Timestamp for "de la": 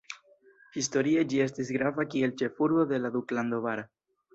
2.95-3.17